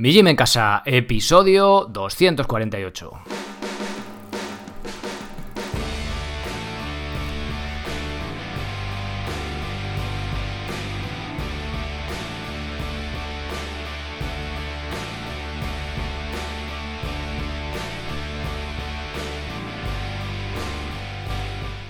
[0.00, 3.10] Mi Gym en Casa, episodio 248.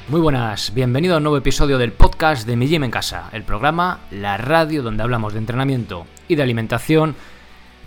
[0.09, 3.43] Muy buenas, bienvenido a un nuevo episodio del podcast de Mi Gym en Casa, el
[3.43, 7.15] programa, la radio donde hablamos de entrenamiento y de alimentación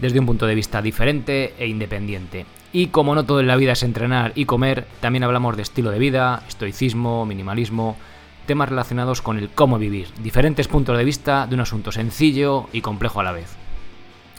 [0.01, 2.45] desde un punto de vista diferente e independiente.
[2.73, 5.91] Y como no todo en la vida es entrenar y comer, también hablamos de estilo
[5.91, 7.97] de vida, estoicismo, minimalismo,
[8.45, 12.81] temas relacionados con el cómo vivir, diferentes puntos de vista de un asunto sencillo y
[12.81, 13.55] complejo a la vez.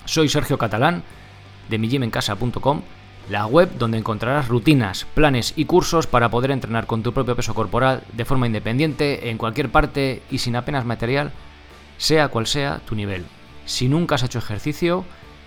[0.04, 1.02] Soy Sergio Catalán,
[1.68, 2.82] de mijimencasa.com,
[3.30, 7.54] la web donde encontrarás rutinas, planes y cursos para poder entrenar con tu propio peso
[7.54, 11.32] corporal de forma independiente, en cualquier parte y sin apenas material,
[11.98, 13.24] sea cual sea tu nivel.
[13.64, 15.04] Si nunca has hecho ejercicio,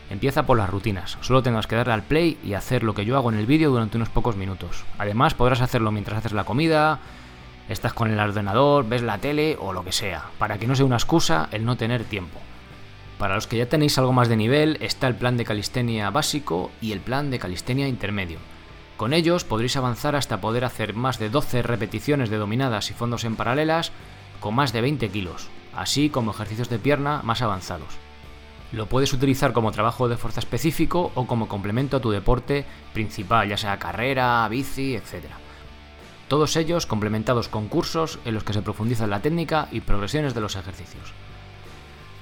[0.09, 3.17] Empieza por las rutinas, solo tengas que darle al play y hacer lo que yo
[3.17, 4.85] hago en el vídeo durante unos pocos minutos.
[4.99, 6.99] Además podrás hacerlo mientras haces la comida,
[7.69, 10.85] estás con el ordenador, ves la tele o lo que sea, para que no sea
[10.85, 12.39] una excusa el no tener tiempo.
[13.17, 16.69] Para los que ya tenéis algo más de nivel está el plan de calistenia básico
[16.81, 18.37] y el plan de calistenia intermedio.
[18.97, 23.23] Con ellos podréis avanzar hasta poder hacer más de 12 repeticiones de dominadas y fondos
[23.23, 23.91] en paralelas
[24.39, 28.04] con más de 20 kilos, así como ejercicios de pierna más avanzados.
[28.71, 33.47] Lo puedes utilizar como trabajo de fuerza específico o como complemento a tu deporte principal,
[33.47, 35.25] ya sea carrera, bici, etc.
[36.27, 40.33] Todos ellos complementados con cursos en los que se profundiza en la técnica y progresiones
[40.33, 41.13] de los ejercicios.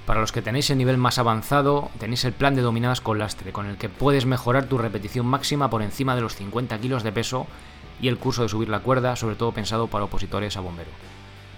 [0.06, 3.54] Para los que tenéis el nivel más avanzado, tenéis el plan de dominadas con lastre,
[3.54, 7.14] con el que puedes mejorar tu repetición máxima por encima de los 50 kilos de
[7.14, 7.48] peso
[8.02, 10.92] y el curso de subir la cuerda, sobre todo pensado para opositores a bombero.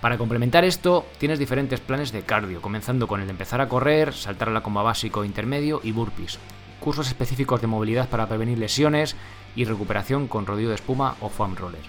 [0.05, 4.49] Para complementar esto, tienes diferentes planes de cardio, comenzando con el empezar a correr, saltar
[4.49, 6.37] a la comba básico intermedio y burpees.
[6.79, 9.15] Cursos específicos de movilidad para prevenir lesiones
[9.55, 11.81] y recuperación con rodillo de espuma o foam roller.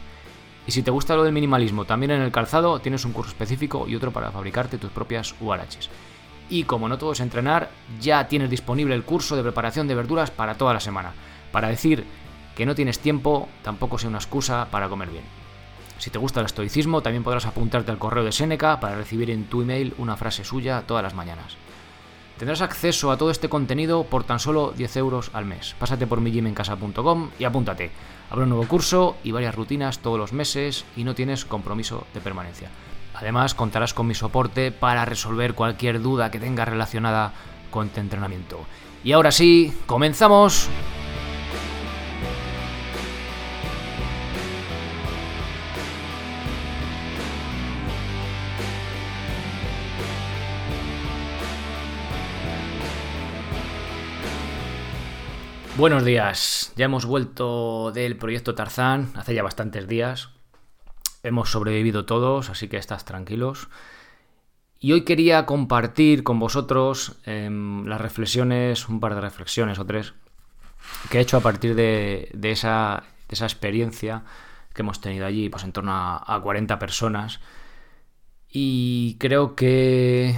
[0.67, 3.85] Y si te gusta lo del minimalismo, también en el calzado tienes un curso específico
[3.87, 5.91] y otro para fabricarte tus propias URHs.
[6.49, 7.69] Y como no todo es entrenar,
[8.01, 11.13] ya tienes disponible el curso de preparación de verduras para toda la semana.
[11.53, 12.07] Para decir
[12.55, 15.46] que no tienes tiempo, tampoco sea una excusa para comer bien.
[15.99, 19.45] Si te gusta el estoicismo, también podrás apuntarte al correo de Seneca para recibir en
[19.45, 21.57] tu email una frase suya todas las mañanas.
[22.39, 25.75] Tendrás acceso a todo este contenido por tan solo 10 euros al mes.
[25.79, 27.91] Pásate por mijimencasa.com y apúntate.
[28.31, 32.21] Habrá un nuevo curso y varias rutinas todos los meses y no tienes compromiso de
[32.21, 32.69] permanencia.
[33.15, 37.33] Además, contarás con mi soporte para resolver cualquier duda que tengas relacionada
[37.71, 38.61] con tu entrenamiento.
[39.03, 40.69] Y ahora sí, comenzamos.
[55.79, 60.31] Buenos días, ya hemos vuelto del proyecto Tarzán hace ya bastantes días.
[61.23, 63.69] Hemos sobrevivido todos, así que estás tranquilos.
[64.81, 70.15] Y hoy quería compartir con vosotros em, las reflexiones, un par de reflexiones o tres,
[71.11, 74.25] que he hecho a partir de, esa, experiencia
[74.73, 77.41] que hemos tenido allí, pues en torno a, 40 personas.
[78.49, 80.37] Y creo que,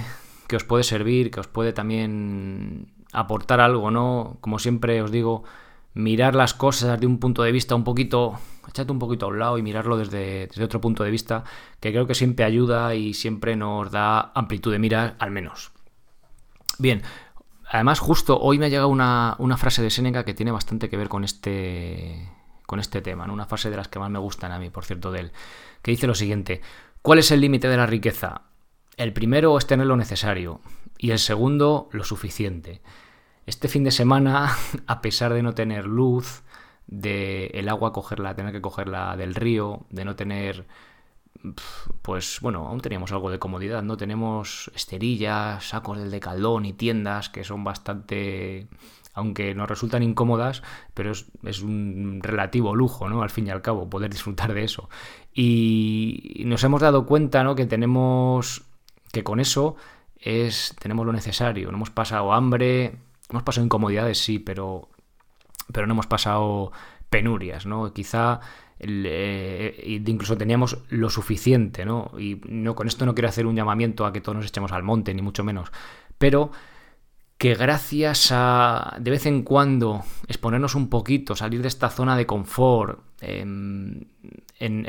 [0.49, 4.37] que os puede servir, que os puede también aportar algo, ¿no?
[4.41, 5.43] Como siempre os digo,
[5.93, 9.39] mirar las cosas de un punto de vista un poquito, echate un poquito a un
[9.39, 11.43] lado y mirarlo desde, otro punto de vista,
[11.79, 15.71] que creo que siempre ayuda y siempre nos da amplitud de mira, al menos.
[16.77, 17.01] Bien,
[17.69, 21.09] además justo hoy me ha llegado una, frase de Seneca que tiene bastante que ver
[21.09, 22.29] con este,
[22.65, 23.33] con este tema, ¿no?
[23.33, 25.31] una frase de las que más me gustan a mí, por cierto, de él,
[25.81, 26.61] que dice lo siguiente,
[27.01, 28.43] ¿cuál es el límite de la riqueza?
[28.95, 30.61] El primero es tener lo necesario
[30.99, 32.81] y el segundo lo suficiente.
[33.47, 34.55] Este fin de semana,
[34.85, 36.43] a pesar de no tener luz,
[36.85, 40.67] de el agua cogerla, tener que cogerla del río, de no tener
[42.01, 43.95] pues bueno, aún teníamos algo de comodidad, ¿no?
[43.95, 48.67] Tenemos esterillas, sacos del decaldón y tiendas que son bastante,
[49.13, 50.63] aunque nos resultan incómodas,
[50.93, 53.21] pero es, es, un relativo lujo, ¿no?
[53.21, 54.89] Al fin y al cabo, poder disfrutar de eso.
[55.33, 57.55] Y nos hemos dado cuenta, ¿no?
[57.55, 58.63] Que tenemos
[59.13, 59.77] que con eso
[60.19, 61.71] es tenemos lo necesario.
[61.71, 62.95] No hemos pasado hambre,
[63.29, 64.89] hemos pasado incomodidades, sí, pero,
[65.71, 66.71] pero no hemos pasado
[67.09, 67.93] penurias, ¿no?
[67.93, 68.39] Quizá
[68.79, 72.11] eh, incluso teníamos lo suficiente, ¿no?
[72.17, 74.83] Y no, con esto no quiero hacer un llamamiento a que todos nos echemos al
[74.83, 75.71] monte, ni mucho menos,
[76.17, 76.51] pero
[77.37, 82.25] que gracias a de vez en cuando exponernos un poquito, salir de esta zona de
[82.25, 84.07] confort, en,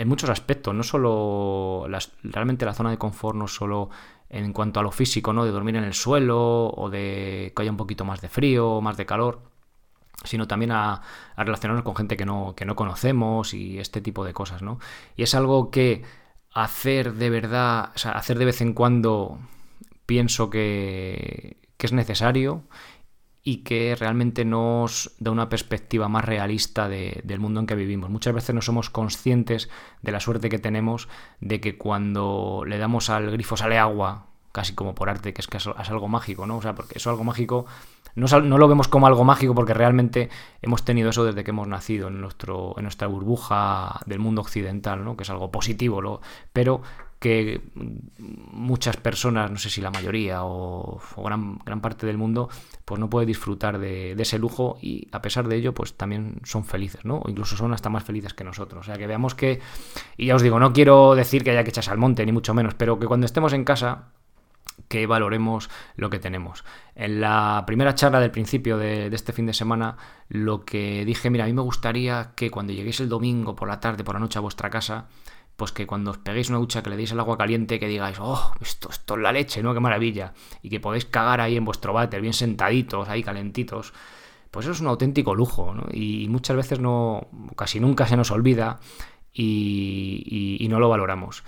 [0.06, 1.86] muchos aspectos, no solo
[2.24, 3.90] realmente la zona de confort no solo
[4.30, 5.44] en cuanto a lo físico, ¿no?
[5.44, 8.80] De dormir en el suelo o de que haya un poquito más de frío o
[8.80, 9.42] más de calor,
[10.24, 11.02] sino también a,
[11.36, 14.78] relacionarnos con gente que no, que no conocemos y este tipo de cosas, ¿no?
[15.16, 16.04] Y es algo que
[16.52, 19.38] hacer de verdad, o sea, hacer de vez en cuando
[20.06, 22.64] pienso que, que es necesario
[23.42, 28.10] y que realmente nos da una perspectiva más realista del mundo en que vivimos.
[28.10, 29.70] Muchas veces no somos conscientes
[30.02, 31.08] de la suerte que tenemos
[31.40, 35.46] de que cuando le damos al grifo sale agua, casi como por arte, que es
[35.46, 36.58] que es algo mágico, ¿no?
[36.58, 37.66] O sea, porque eso es algo mágico
[38.14, 40.30] no, lo vemos como algo mágico porque realmente
[40.62, 45.04] hemos tenido eso desde que hemos nacido en, nuestro, en nuestra burbuja del mundo occidental,
[45.04, 45.16] ¿no?
[45.16, 46.20] que es algo positivo,
[46.52, 46.82] pero
[47.20, 47.60] que
[48.18, 52.48] muchas personas, no sé si la mayoría o, gran, gran, parte del mundo,
[52.86, 56.64] pues no puede disfrutar de, ese lujo y a pesar de ello, pues también son
[56.64, 57.18] felices, ¿no?
[57.18, 58.80] O incluso son hasta más felices que nosotros.
[58.80, 59.60] O sea, que veamos que,
[60.16, 62.54] y ya os digo, no quiero decir que haya que echarse al monte, ni mucho
[62.54, 64.08] menos, pero que cuando estemos en casa
[64.88, 66.64] que valoremos lo que tenemos.
[66.94, 69.96] En la primera charla del principio de, este fin de semana,
[70.28, 73.78] lo que dije, mira, a mí me gustaría que cuando lleguéis el domingo por la
[73.78, 75.06] tarde, por la noche a vuestra casa,
[75.60, 78.16] pues que cuando os peguéis una ducha, que le deis el agua caliente, que digáis,
[78.18, 79.74] oh, esto, esto es la leche, ¿no?
[79.74, 80.32] Qué maravilla.
[80.62, 83.92] Y que podéis cagar ahí en vuestro váter, bien sentaditos, ahí calentitos.
[84.50, 85.84] Pues eso es un auténtico lujo, ¿no?
[85.92, 88.80] Y muchas veces no, casi nunca se nos olvida
[89.34, 91.44] y no lo valoramos.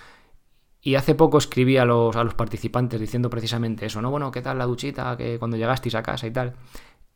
[0.85, 4.11] Y hace poco escribí a los, a los participantes diciendo precisamente eso, ¿no?
[4.11, 6.55] Bueno, ¿qué tal la duchita que cuando llegasteis a casa y tal?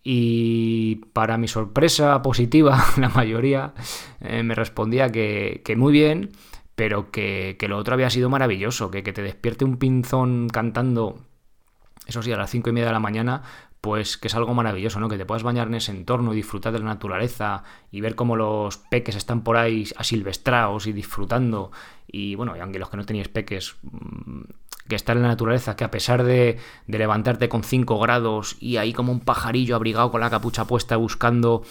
[0.05, 3.75] Y para mi sorpresa positiva, la mayoría
[4.21, 6.31] eh, me respondía que, muy bien,
[6.77, 11.19] pero que, lo otro había sido maravilloso, que, que te despierte un pinzón cantando,
[12.07, 13.43] eso sí, a las cinco y media de la mañana,
[13.81, 15.09] pues que es algo maravilloso, ¿no?
[15.09, 18.37] Que te puedas bañar en ese entorno y disfrutar de la naturaleza y ver cómo
[18.37, 21.71] los peques están por ahí asilvestrados y disfrutando.
[22.07, 24.41] Y bueno, y aunque los que no tenéis peques, mm,
[24.89, 28.77] que están en la naturaleza, que a pesar de, de levantarte con 5 grados y
[28.77, 31.63] ahí como un pajarillo abrigado con la capucha puesta buscando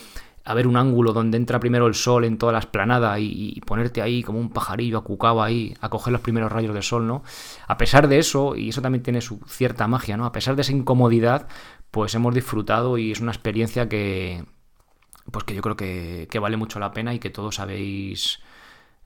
[0.46, 4.04] a ver un ángulo donde entra primero el sol en toda la esplanada y, ponerte
[4.04, 7.24] ahí como un pajarillo acucado ahí a coger los primeros rayos del sol, ¿no?
[7.68, 10.26] A pesar de eso, y eso también tiene su cierta magia, ¿no?
[10.26, 11.48] A pesar de esa incomodidad,
[11.90, 14.46] pues hemos disfrutado y es una experiencia que,
[15.32, 18.40] pues que yo creo que, vale mucho la pena y que todos habéis,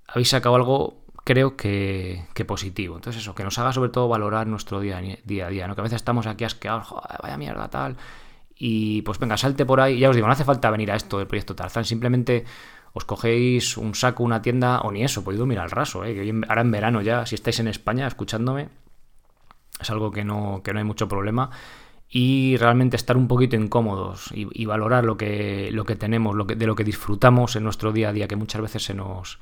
[0.08, 2.96] habéis sacado algo, creo que, que, positivo.
[2.96, 5.76] Entonces eso, que nos haga sobre todo valorar nuestro día, día a día, ¿no?
[5.76, 7.96] Que a veces estamos aquí asqueados, joder, vaya mierda, tal
[8.62, 9.98] y pues venga, salte por ahí.
[9.98, 12.44] Ya os digo, no hace falta venir a esto del proyecto Tarzán, simplemente
[12.92, 16.32] os cogéis un saco, una tienda, o ni eso, podéis dormir al raso, ¿eh?
[16.48, 18.70] ahora en verano ya, si estáis en España escuchándome,
[19.80, 21.50] es algo que no, que no hay mucho problema.
[22.12, 26.56] Y realmente estar un poquito incómodos y, valorar lo que, lo que tenemos, lo que,
[26.56, 29.40] de lo que disfrutamos en nuestro día a día, que muchas veces se nos,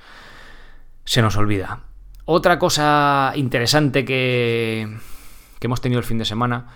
[1.06, 1.84] se nos olvida.
[2.26, 4.98] Otra cosa interesante que,
[5.60, 6.68] que hemos tenido el fin de semana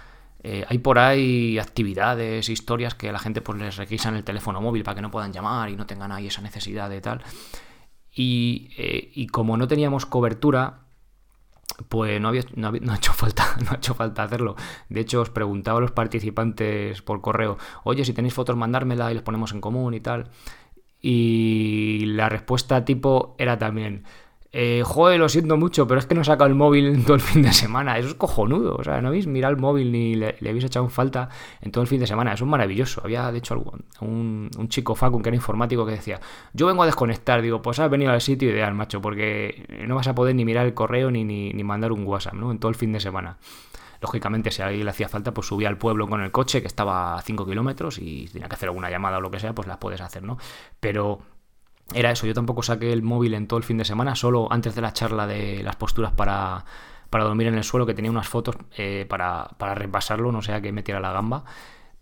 [0.44, 4.60] eh, hay por ahí actividades, historias que a la gente pues les requisan el teléfono
[4.60, 7.22] móvil para que no puedan llamar y no tengan ahí esa necesidad de tal.
[8.14, 10.80] Y, eh, como no teníamos cobertura,
[11.90, 14.56] pues no, había, no, ha hecho falta, no ha hecho falta hacerlo.
[14.90, 19.14] De hecho, os preguntaba a los participantes por correo, oye, si tenéis fotos, mandármela y
[19.14, 20.30] les ponemos en común y tal.
[21.02, 24.06] Y la respuesta tipo era también,
[24.54, 27.14] eh, joder, lo siento mucho, pero es que no he sacado el móvil en todo
[27.14, 27.98] el fin de semana.
[27.98, 28.76] Eso es cojonudo.
[28.76, 31.30] O sea, no habéis mirado el móvil ni le, habéis echado en falta
[31.62, 32.34] en todo el fin de semana.
[32.34, 33.02] Eso es maravilloso.
[33.04, 33.64] Había, de hecho,
[34.02, 36.20] un, un chico Facun que era informático que decía:
[36.54, 37.42] Yo vengo a desconectar.
[37.42, 40.66] Digo, pues has venido al sitio ideal, macho, porque no vas a poder ni mirar
[40.66, 42.52] el correo ni, ni, ni mandar un WhatsApp, ¿no?
[42.52, 43.38] En todo el fin de semana.
[44.02, 46.68] Lógicamente, si a alguien le hacía falta, pues subía al pueblo con el coche, que
[46.68, 49.68] estaba a 5 kilómetros, y tenía que hacer alguna llamada o lo que sea, pues
[49.68, 50.38] las puedes hacer, ¿no?
[50.80, 51.22] Pero
[51.94, 54.76] era eso, yo tampoco saqué el móvil en todo el fin de semana, solo antes
[54.76, 56.66] de la charla de las posturas para,
[57.10, 60.62] para dormir en el suelo, que tenía unas fotos eh, para, para, repasarlo, no sea
[60.62, 61.44] que metiera la gamba.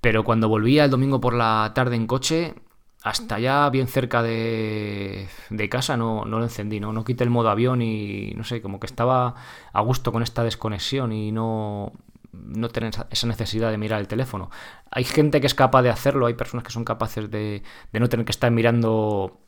[0.02, 2.56] Pero cuando volvía el domingo por la tarde en coche,
[3.04, 6.94] hasta ya bien cerca de, de casa no, no, lo encendí, ¿no?
[6.94, 9.36] no quité el modo avión y no sé, como que estaba
[9.72, 11.94] a gusto con esta desconexión y no,
[12.34, 14.52] no tener esa necesidad de mirar el teléfono.
[14.92, 18.10] Hay gente que es capaz de hacerlo, hay personas que son capaces de, de no
[18.10, 19.40] tener que estar mirando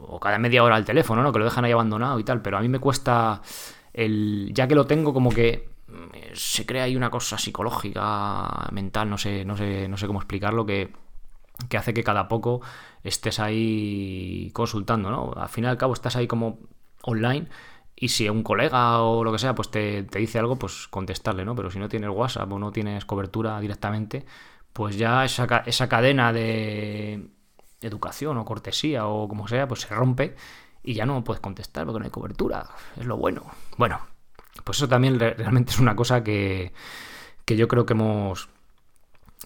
[0.00, 1.32] o cada media hora al teléfono, ¿no?
[1.32, 3.42] Que lo dejan ahí abandonado y tal, pero a mí me cuesta
[3.92, 9.10] el ya que lo tengo como que mm, se crea ahí una cosa psicológica, mental,
[9.10, 10.92] no sé, no sé, no sé cómo explicarlo que
[11.68, 12.60] que hace que cada poco
[13.02, 15.32] estés ahí consultando, ¿no?
[15.36, 16.58] Al fin y al cabo estás ahí como
[17.02, 17.48] online
[17.96, 21.44] y si un colega o lo que sea pues te, te dice algo, pues contestarle,
[21.44, 21.54] ¿no?
[21.54, 24.24] Pero si no tienes WhatsApp o no tienes cobertura directamente,
[24.72, 27.28] pues ya esa, esa cadena de
[27.80, 30.36] educación o cortesía o como sea, pues se rompe
[30.82, 32.66] y ya no puedes contestar porque no hay cobertura.
[32.96, 33.44] Es lo bueno.
[33.76, 34.00] Bueno,
[34.64, 36.72] pues eso también realmente es una cosa que,
[37.44, 38.48] que yo creo que hemos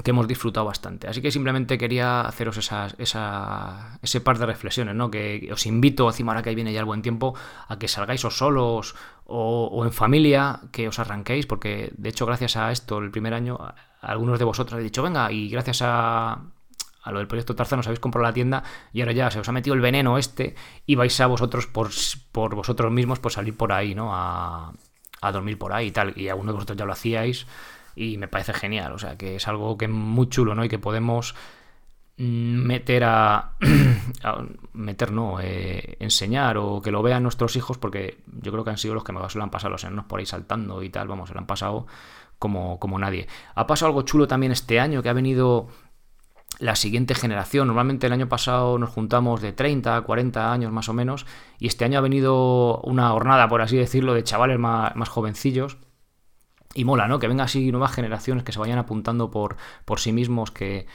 [0.03, 1.07] que hemos disfrutado bastante.
[1.07, 5.09] Así que simplemente quería haceros esas, esa, ese par de reflexiones, ¿no?
[5.09, 7.35] Que os invito, encima ahora que viene ya el buen tiempo,
[7.69, 12.57] a que salgáis o solos o, en familia, que os arranquéis, porque de hecho gracias
[12.57, 13.57] a esto, el primer año,
[14.01, 16.43] algunos de vosotros habéis dicho, venga, y gracias a,
[17.05, 19.49] a lo del proyecto Tarzan os habéis comprado la tienda y ahora ya se os
[19.49, 20.57] ha metido el veneno este
[20.87, 21.91] y vais a vosotros por,
[22.33, 24.11] por vosotros mismos por salir por ahí, ¿no?
[24.13, 24.73] A,
[25.21, 26.13] a dormir por ahí y tal.
[26.17, 27.47] Y algunos de vosotros ya lo hacíais
[27.97, 28.93] y me parece genial.
[28.93, 30.65] O sea, que es algo que es muy chulo, ¿no?
[30.65, 31.35] Y que podemos
[32.17, 33.55] meter a,
[34.73, 38.79] meter no eh, enseñar o que lo vean nuestros hijos porque yo creo que han
[38.79, 41.09] sido los que me se lo han pasado los enanos por ahí saltando y tal
[41.09, 41.89] vamos se lo han pasado
[42.39, 45.67] como, como nadie ha pasado algo chulo también este año que ha venido
[46.59, 47.67] la siguiente generación.
[47.67, 51.27] Normalmente el año pasado nos juntamos de 30 a 40 años más o menos
[51.59, 55.79] y este año ha venido una jornada, por así decirlo, de chavales más, más jovencillos
[56.75, 57.19] y mola, ¿no?
[57.19, 60.87] Que vengan así nuevas generaciones que se vayan apuntando por, por sí mismos, que,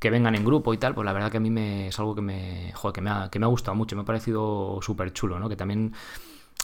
[0.00, 2.20] vengan en grupo y tal, pues la verdad que a mí me, es algo que
[2.20, 5.38] me, joder, que me, ha, que me ha gustado mucho, me ha parecido súper chulo,
[5.38, 5.48] ¿no?
[5.48, 5.94] Que también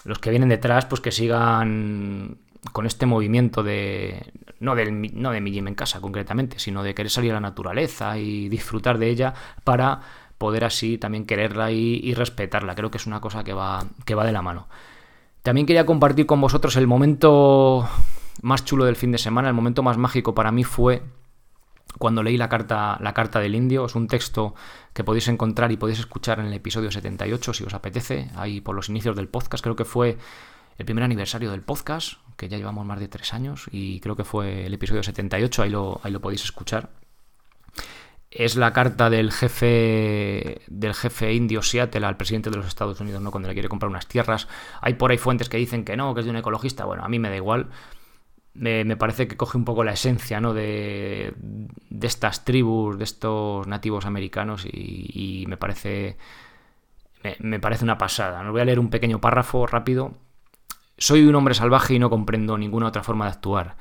[0.05, 2.37] los que vienen detrás, pues que sigan
[2.73, 4.31] con este movimiento de,
[4.61, 7.41] no, del, no de mi gym en casa concretamente, sino de querer salir a la
[7.41, 10.01] naturaleza y disfrutar de ella para
[10.39, 12.75] poder así también quererla y, y respetarla.
[12.75, 14.69] Creo que es una cosa que va, que va de la mano.
[15.43, 17.89] También quería compartir con vosotros el momento
[18.43, 21.03] más chulo del fin de semana, el momento más mágico para mí fue
[21.99, 23.87] cuando leí la carta, la carta del indio.
[23.87, 24.55] Es un texto
[24.93, 28.75] que podéis encontrar y podéis escuchar en el episodio 78 si os apetece, ahí por
[28.75, 29.63] los inicios del podcast.
[29.63, 30.19] Creo que fue
[30.81, 34.25] el primer aniversario del podcast, que ya llevamos más de tres años, y creo que
[34.25, 36.91] fue el episodio 78, ahí lo, ahí lo podéis escuchar.
[38.31, 43.21] Es la carta del jefe del jefe indio Seattle al presidente de los Estados Unidos,
[43.21, 43.31] ¿no?
[43.31, 44.47] Cuando le quiere comprar unas tierras.
[44.81, 46.85] Hay por ahí fuentes que dicen que no, que es de un ecologista.
[46.85, 47.71] Bueno, a mí me da igual
[48.55, 50.55] me, parece que coge un poco la esencia ¿no?
[50.55, 56.17] de, de, estas tribus, de estos nativos americanos y, me parece
[57.41, 58.43] me, parece una pasada.
[58.43, 60.15] Os voy a leer un pequeño párrafo rápido.
[61.03, 63.77] Soy un hombre salvaje y no comprendo ninguna otra forma de actuar.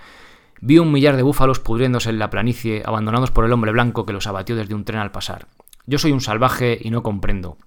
[0.61, 4.13] Vi un millar de búfalos pudriéndose en la planicie, abandonados por el hombre blanco que
[4.13, 5.47] los abatió desde un tren al pasar.
[5.85, 7.57] Yo soy un salvaje y no comprendo.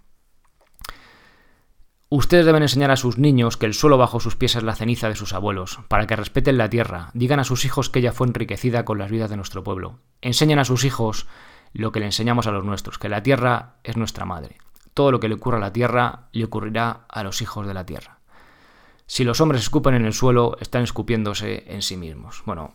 [2.09, 5.11] Ustedes deben enseñar a sus niños que el suelo bajo sus pies es la ceniza
[5.11, 8.28] de sus abuelos, para que respeten la tierra, digan a sus hijos que ella fue
[8.28, 9.99] enriquecida con las vidas de nuestro pueblo.
[10.23, 11.26] Enseñen a sus hijos
[11.75, 14.56] lo que le enseñamos a los nuestros, que la tierra es nuestra madre.
[14.94, 17.85] Todo lo que le ocurra a la tierra le ocurrirá a los hijos de la
[17.85, 18.22] tierra.
[19.12, 22.42] Si los hombres escupen en el suelo, están escupiéndose en sí mismos.
[22.47, 22.73] Bueno,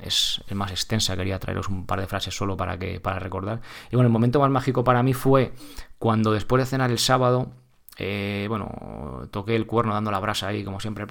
[0.00, 3.60] es, más extensa, quería traeros un par de frases solo para, que, para recordar.
[3.88, 5.52] Y bueno, el momento más mágico para mí fue
[6.00, 7.52] cuando después de cenar el sábado
[7.96, 11.06] eh, bueno, toqué el cuerno dando la brasa ahí, como siempre.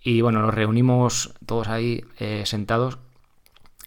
[0.00, 2.98] Y bueno, nos reunimos todos ahí eh, sentados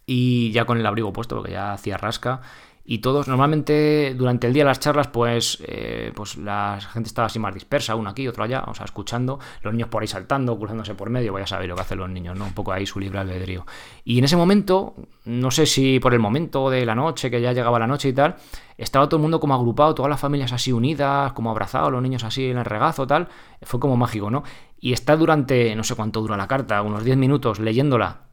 [0.05, 2.39] y ya con el abrigo puesto, porque ya hacía rasca.
[2.87, 7.39] Y todos, normalmente durante el día las charlas, pues, eh, pues la gente estaba así
[7.39, 10.93] más dispersa, uno aquí, otro allá, o sea, escuchando, los niños por ahí saltando, cruzándose
[10.93, 12.45] por medio, vaya a saber lo que hacen los niños, ¿no?
[12.45, 13.65] Un poco ahí su libre albedrío.
[14.03, 14.93] Y en ese momento,
[15.25, 18.13] no sé si por el momento de la noche, que ya llegaba la noche y
[18.13, 18.35] tal,
[18.77, 22.23] estaba todo el mundo como agrupado, todas las familias así unidas, como abrazados, los niños
[22.23, 23.29] así en el regazo, tal,
[23.63, 24.43] fue como mágico, ¿no?
[24.79, 28.24] Y está durante, no sé cuánto dura la carta, unos 10 minutos leyéndola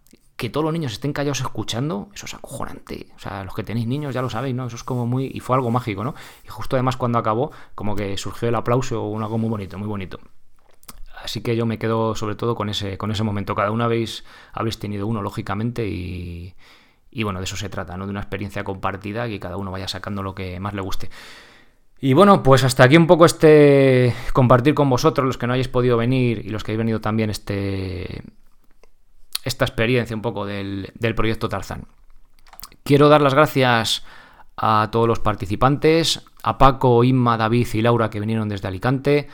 [0.42, 3.06] que todos los niños estén callados escuchando, eso es acojonante.
[3.14, 4.66] O sea, los que tenéis niños ya lo sabéis, ¿no?
[4.66, 5.30] Eso es como muy.
[5.32, 6.16] Y fue algo mágico, ¿no?
[6.44, 9.87] Y justo además cuando acabó, como que surgió el aplauso o algo muy bonito, muy
[9.87, 10.18] bonito.
[11.22, 13.54] Así que yo me quedo sobre todo con ese, con ese momento.
[13.54, 16.56] Cada uno habéis, habéis tenido uno, lógicamente, y,
[17.12, 18.06] y bueno, de eso se trata, ¿no?
[18.06, 21.08] De una experiencia compartida que cada uno vaya sacando lo que más le guste.
[22.00, 25.68] Y bueno, pues hasta aquí un poco este compartir con vosotros, los que no hayáis
[25.68, 28.25] podido venir y los que habéis venido también este,
[29.44, 31.84] esta experiencia un poco del, proyecto Tarzán.
[32.84, 34.04] Quiero dar las gracias
[34.56, 39.28] a todos los participantes, a Paco, Inma, David y Laura que vinieron desde Alicante,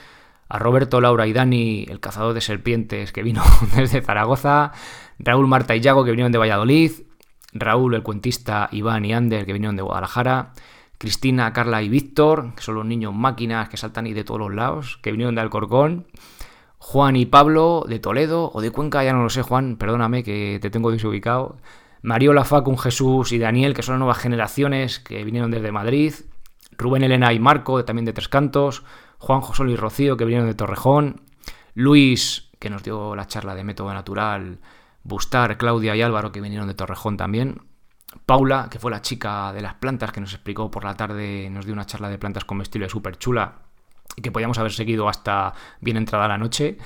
[0.49, 3.43] a Roberto, Laura y Dani, el cazador de serpientes que vino
[3.77, 4.73] desde Zaragoza,
[5.19, 6.93] Raúl, Marta y Yago que vinieron de Valladolid,
[7.53, 10.53] Raúl, el cuentista, Iván y Ander que vinieron de Guadalajara,
[10.99, 14.55] Cristina, Carla y Víctor, que son los niños máquinas que saltan y de todos los
[14.55, 16.07] lados, que vinieron de Alcorcón,
[16.88, 20.59] Juan y Pablo de Toledo o de Cuenca, ya no lo sé, Juan, perdóname que
[20.62, 21.59] te tengo desubicado.
[22.00, 26.14] Mariola, Facun, Jesús y Daniel, que son las nuevas generaciones que vinieron desde Madrid.
[26.78, 28.85] Rubén, Elena y Marco, también de Tres Cantos.
[29.18, 31.21] Juan, José y Rocío, que vinieron de Torrejón.
[31.75, 34.59] Luis, que nos dio la charla de método natural.
[35.02, 37.61] Bustar, Claudia y Álvaro, que vinieron de Torrejón también.
[38.25, 41.66] Paula, que fue la chica de las plantas, que nos explicó por la tarde, nos
[41.66, 43.68] dio una charla de plantas comestibles súper chula
[44.23, 46.79] que podíamos haber seguido hasta bien entrada la noche,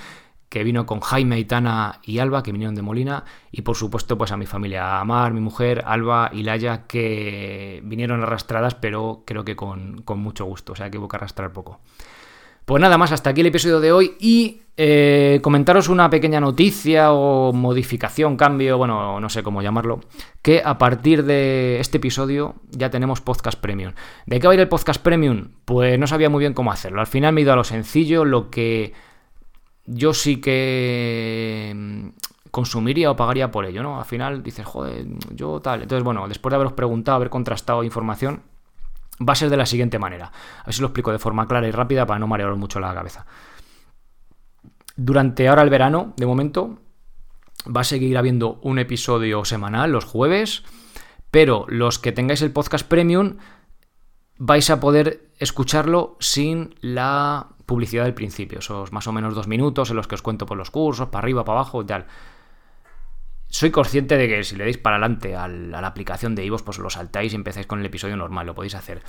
[0.53, 4.31] que vino con Jaime, Aitana y Alba, que vinieron de Molina, y por supuesto pues
[4.31, 9.43] a mi familia, a Mar, mi mujer, Alba y Laia, que vinieron arrastradas, pero creo
[9.43, 11.79] que con, mucho gusto, o sea que hubo que arrastrar poco.
[12.65, 17.11] Pues nada más, hasta aquí el episodio de hoy y eh, comentaros una pequeña noticia
[17.11, 19.99] o modificación, cambio, bueno, no sé cómo llamarlo,
[20.41, 23.93] que a partir de este episodio ya tenemos podcast premium.
[24.25, 25.49] ¿De qué va a ir el podcast premium?
[25.65, 27.01] Pues no sabía muy bien cómo hacerlo.
[27.01, 28.93] Al final me he ido a lo sencillo, lo que
[29.85, 32.07] yo sí que mm,
[32.49, 33.99] consumiría o pagaría por ello, ¿no?
[33.99, 35.81] Al final dices, joder, yo tal.
[35.81, 38.41] Entonces, bueno, después de haberos preguntado, haber contrastado información,
[39.19, 40.31] va a ser de la siguiente manera.
[40.61, 42.93] A ver si lo explico de forma clara y rápida para no marearos mucho la
[42.93, 43.25] cabeza.
[44.95, 46.79] Durante ahora el verano, de momento,
[47.65, 50.63] va a seguir habiendo un episodio semanal los jueves,
[51.31, 53.37] pero los que tengáis el podcast premium
[54.37, 59.89] vais a poder escucharlo sin la publicidad del principio, esos más o menos dos minutos
[59.89, 62.07] en los que os cuento por los cursos, para arriba, para abajo y tal.
[63.53, 66.79] Soy consciente de que si le dais para adelante a la aplicación de Ivos, pues
[66.79, 69.03] lo saltáis y empezáis con el episodio normal, lo podéis hacer.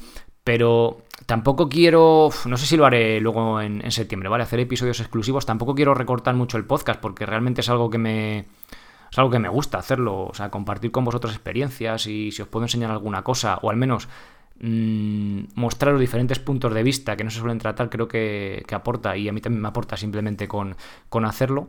[0.45, 4.45] Pero tampoco quiero, no sé si lo haré luego en, en septiembre, ¿vale?
[4.45, 8.45] Hacer episodios exclusivos, tampoco quiero recortar mucho el podcast porque realmente es algo que me...
[9.11, 12.49] Es algo que me gusta hacerlo, o sea, compartir con vosotros experiencias y si os
[12.49, 14.09] puedo enseñar alguna cosa, o al menos
[14.61, 19.17] Mm, mostrar los diferentes puntos de vista que no se suelen tratar, creo que, aporta
[19.17, 20.77] y a mí también me aporta simplemente con,
[21.25, 21.69] hacerlo.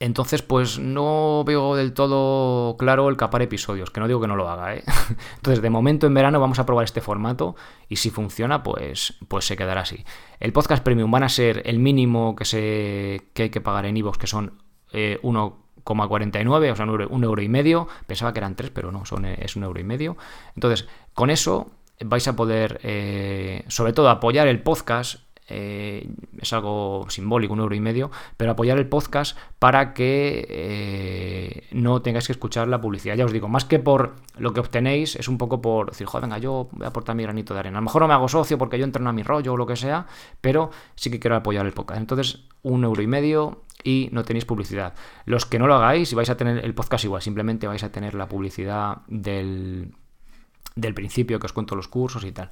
[0.00, 4.36] Entonces, pues no veo del todo claro el capar episodios, que no digo que no
[4.36, 4.84] lo haga, ¿eh?
[5.36, 7.54] Entonces, de momento en verano vamos a probar este formato
[7.88, 10.04] y si funciona, pues, pues se quedará así.
[10.40, 13.96] El podcast premium van a ser el mínimo que, se, que hay que pagar en
[13.96, 17.88] iVoox, que son eh, 1,49, o sea, un euro, y medio.
[18.06, 20.16] Pensaba que eran tres, pero no, son, es un euro y medio.
[20.54, 21.70] Entonces, con eso
[22.04, 25.23] vais a poder, eh, sobre todo, apoyar el podcast.
[25.46, 26.08] Eh,
[26.38, 32.00] es algo simbólico, un euro y medio, pero apoyar el podcast para que eh, no
[32.00, 33.14] tengáis que escuchar la publicidad.
[33.14, 36.22] Ya os digo, más que por lo que obtenéis, es un poco por decir, joder,
[36.22, 37.78] venga, yo voy a aportar mi granito de arena.
[37.78, 39.66] A lo mejor no me hago socio porque yo entreno a mi rollo o lo
[39.66, 40.06] que sea,
[40.40, 42.00] pero sí que quiero apoyar el podcast.
[42.00, 44.94] Entonces, un euro y medio y no tenéis publicidad.
[45.26, 48.14] Los que no lo hagáis, vais a tener el podcast igual, simplemente vais a tener
[48.14, 49.94] la publicidad del,
[50.74, 52.50] del principio que os cuento los cursos y tal.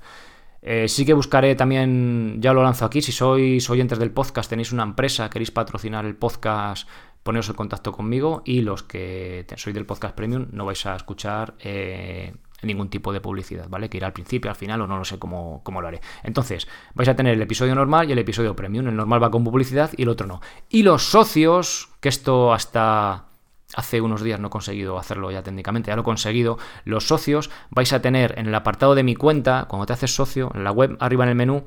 [0.63, 4.71] Eh, sí que buscaré también, ya lo lanzo aquí, si sois oyentes del podcast, tenéis
[4.71, 6.89] una empresa, queréis patrocinar el podcast,
[7.25, 11.55] poneros en contacto conmigo y los que sois del podcast premium no vais a escuchar
[11.61, 13.89] eh, ningún tipo de publicidad, ¿vale?
[13.89, 16.01] Que irá al principio, al final o no lo sé cómo, cómo, lo haré.
[16.23, 18.87] Entonces, vais a tener el episodio normal y el episodio premium.
[18.87, 20.41] El normal va con publicidad y el otro no.
[20.69, 23.32] Y los socios, que esto hasta
[23.75, 27.51] hace unos días no he conseguido hacerlo ya técnicamente, ya lo he conseguido, los socios
[27.71, 30.73] vais a tener en el apartado de mi cuenta, cuando te haces socio, en la
[30.73, 31.65] web, arriba en el menú,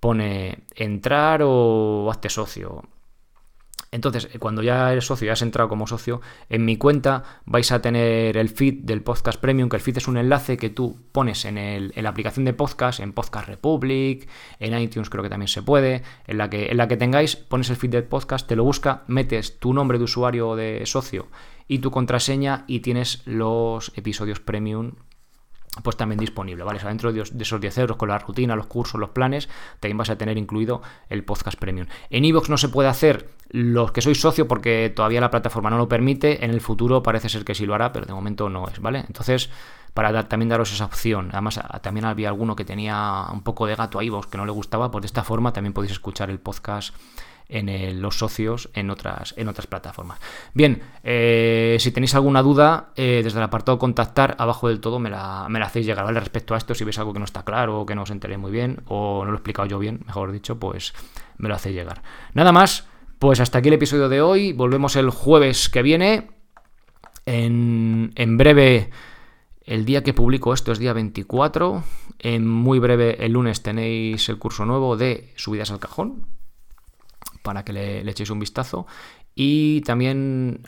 [0.00, 2.82] pone entrar o hazte socio.
[3.94, 7.70] Entonces, eh, cuando ya eres socio, ya has entrado como socio, en mi cuenta vais
[7.70, 10.98] a tener el feed del podcast premium, que el feed es un enlace que tú
[11.12, 14.28] pones en, la aplicación de podcast, en Podcast Republic,
[14.58, 17.70] en iTunes creo que también se puede, en la que, en la que tengáis, pones
[17.70, 21.28] el feed del podcast, te lo busca, metes tu nombre de usuario de socio
[21.68, 24.94] y tu contraseña y tienes los episodios premium
[25.82, 26.78] pues también disponible, ¿vale?
[26.78, 29.48] O sea, dentro de, esos 10 euros con la rutina, los cursos, los planes,
[29.80, 31.86] también vas a tener incluido el podcast premium.
[32.10, 35.78] En iVoox no se puede hacer los que sois socio porque todavía la plataforma no
[35.78, 38.68] lo permite, en el futuro parece ser que sí lo hará, pero de momento no
[38.68, 39.00] es, ¿vale?
[39.06, 39.50] Entonces,
[39.94, 43.98] para también daros esa opción, además también había alguno que tenía un poco de gato
[43.98, 46.94] a iVoox que no le gustaba, pues de esta forma también podéis escuchar el podcast
[47.48, 50.18] en los socios en otras, en otras plataformas.
[50.54, 55.10] Bien, eh, si tenéis alguna duda, eh, desde el apartado contactar, abajo del todo me
[55.10, 56.20] la, me la hacéis llegar, ¿vale?
[56.20, 58.38] Respecto a esto, si veis algo que no está claro o que no os enteré
[58.38, 60.94] muy bien o no lo he explicado yo bien, mejor dicho, pues
[61.36, 62.02] me lo hacéis llegar.
[62.32, 62.86] Nada más,
[63.18, 64.52] pues hasta aquí el episodio de hoy.
[64.52, 66.30] Volvemos el jueves que viene.
[67.26, 68.90] En, en breve...
[69.66, 71.82] El día que publico esto es día 24.
[72.18, 76.26] En muy breve, el lunes, tenéis el curso nuevo de subidas al cajón
[77.44, 78.86] para que le, echéis un vistazo.
[79.36, 80.62] Y también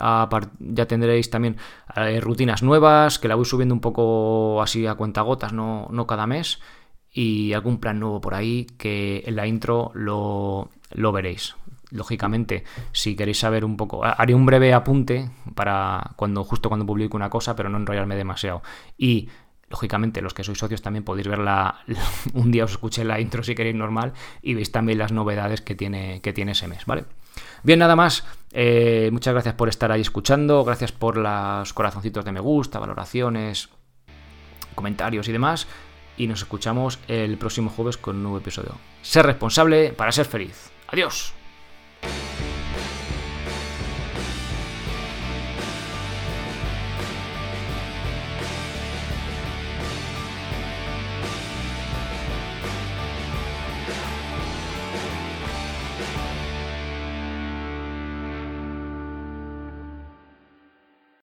[0.59, 1.57] ya tendréis también
[1.97, 6.27] eh, rutinas nuevas, que la voy subiendo un poco así a cuentagotas, no, no cada
[6.27, 6.61] mes.
[7.11, 11.57] Y algún plan nuevo por ahí que en la intro lo, lo veréis
[11.91, 17.17] lógicamente, si queréis saber un poco, haré un breve apunte para cuando justo cuando publique
[17.17, 18.63] una cosa, pero no enrollarme demasiado.
[18.99, 19.29] Y
[19.69, 21.83] Lógicamente, los que sois socios también podéis verla.
[22.35, 25.75] Un día os escuché la intro si queréis normal y veis también las novedades que
[25.75, 27.05] tiene, que tiene ese mes, ¿vale?
[27.63, 28.25] Bien, nada más.
[28.53, 30.65] Eh, muchas gracias por estar ahí escuchando.
[30.65, 33.71] Gracias por los corazoncitos de me gusta, valoraciones,
[34.75, 35.67] comentarios y demás.
[36.17, 38.77] Y nos escuchamos el próximo jueves con un nuevo episodio.
[39.03, 40.71] Ser responsable para ser feliz.
[40.89, 41.35] Adiós.